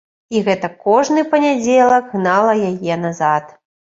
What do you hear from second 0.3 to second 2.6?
І гэта кожны панядзелак гнала